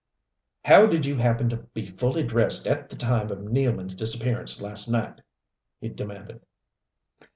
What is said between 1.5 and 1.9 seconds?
be